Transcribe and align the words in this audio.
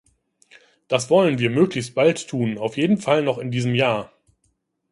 Das 0.87 1.11
wollen 1.11 1.37
wir 1.37 1.51
möglichst 1.51 1.93
bald 1.93 2.27
tun, 2.27 2.57
auf 2.57 2.75
jeden 2.75 2.97
Fall 2.97 3.21
noch 3.21 3.37
in 3.37 3.51
diesem 3.51 3.75
Jahr. 3.75 4.11